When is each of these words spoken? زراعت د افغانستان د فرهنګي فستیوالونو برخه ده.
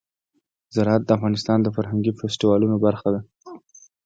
زراعت 0.75 1.03
د 1.05 1.09
افغانستان 1.17 1.57
د 1.61 1.67
فرهنګي 1.75 2.11
فستیوالونو 2.19 2.75
برخه 2.85 3.07
ده. 3.13 3.21